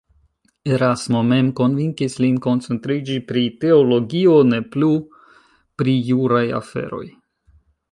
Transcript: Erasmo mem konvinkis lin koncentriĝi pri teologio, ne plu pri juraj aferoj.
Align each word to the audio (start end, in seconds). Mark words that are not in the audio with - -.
Erasmo 0.77 1.19
mem 1.31 1.51
konvinkis 1.59 2.15
lin 2.25 2.39
koncentriĝi 2.45 3.19
pri 3.33 3.43
teologio, 3.65 4.41
ne 4.55 4.63
plu 4.77 4.91
pri 5.83 5.97
juraj 6.11 6.45
aferoj. 6.63 7.05